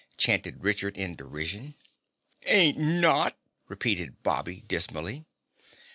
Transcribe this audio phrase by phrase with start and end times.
[0.17, 1.75] chanted Richard in derision.
[2.47, 5.25] "Ain't not," repeated Bobby dismally.